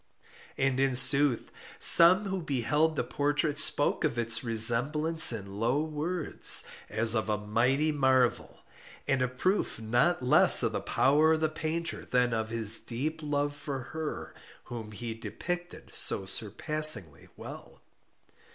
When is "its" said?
4.17-4.43